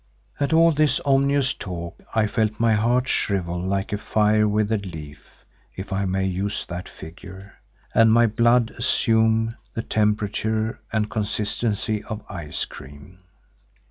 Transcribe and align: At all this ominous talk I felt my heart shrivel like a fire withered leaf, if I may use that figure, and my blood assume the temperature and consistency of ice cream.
At 0.39 0.51
all 0.51 0.71
this 0.71 0.99
ominous 1.01 1.53
talk 1.53 2.01
I 2.15 2.25
felt 2.25 2.59
my 2.59 2.73
heart 2.73 3.07
shrivel 3.07 3.61
like 3.61 3.93
a 3.93 3.99
fire 3.99 4.47
withered 4.47 4.87
leaf, 4.87 5.45
if 5.75 5.93
I 5.93 6.05
may 6.05 6.25
use 6.25 6.65
that 6.65 6.89
figure, 6.89 7.53
and 7.93 8.11
my 8.11 8.25
blood 8.25 8.71
assume 8.79 9.55
the 9.75 9.83
temperature 9.83 10.81
and 10.91 11.07
consistency 11.07 12.01
of 12.03 12.23
ice 12.27 12.65
cream. 12.65 13.19